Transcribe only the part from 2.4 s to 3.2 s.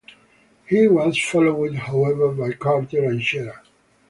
Carter